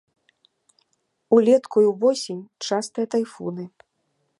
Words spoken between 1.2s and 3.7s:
Улетку і ўвосень частыя тайфуны.